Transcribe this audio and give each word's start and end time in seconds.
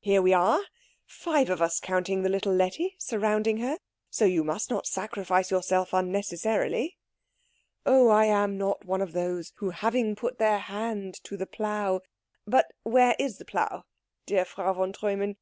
"Here 0.00 0.20
we 0.20 0.34
are, 0.34 0.60
five 1.06 1.48
of 1.48 1.62
us 1.62 1.80
counting 1.80 2.20
the 2.22 2.28
little 2.28 2.52
Letty, 2.52 2.94
surrounding 2.98 3.56
her. 3.60 3.78
So 4.10 4.26
you 4.26 4.44
must 4.44 4.68
not 4.68 4.86
sacrifice 4.86 5.50
yourself 5.50 5.94
unnecessarily." 5.94 6.98
"Oh, 7.86 8.08
I 8.10 8.26
am 8.26 8.58
not 8.58 8.84
one 8.84 9.00
of 9.00 9.12
those 9.14 9.54
who 9.56 9.70
having 9.70 10.14
put 10.14 10.36
their 10.36 10.58
hand 10.58 11.24
to 11.24 11.38
the 11.38 11.46
plough" 11.46 12.02
"But 12.56 12.70
where 12.82 13.16
is 13.18 13.38
the 13.38 13.46
plough, 13.46 13.86
dear 14.26 14.44
Frau 14.44 14.74
von 14.74 14.92
Treumann? 14.92 15.38